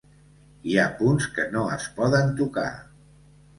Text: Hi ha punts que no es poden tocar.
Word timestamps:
Hi 0.69 0.77
ha 0.77 0.85
punts 1.01 1.27
que 1.37 1.45
no 1.57 1.67
es 1.77 1.87
poden 2.01 2.35
tocar. 2.43 2.67